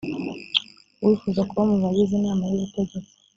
uwifuza 1.03 1.41
kuba 1.49 1.63
mu 1.69 1.75
bagize 1.83 2.13
inama 2.19 2.43
y 2.49 2.53
ubutegetsi 2.57 3.13